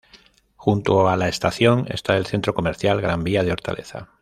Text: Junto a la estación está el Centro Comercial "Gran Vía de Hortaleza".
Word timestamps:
Junto 0.57 1.09
a 1.09 1.15
la 1.15 1.27
estación 1.27 1.85
está 1.91 2.17
el 2.17 2.25
Centro 2.25 2.55
Comercial 2.55 3.01
"Gran 3.01 3.23
Vía 3.23 3.43
de 3.43 3.51
Hortaleza". 3.51 4.09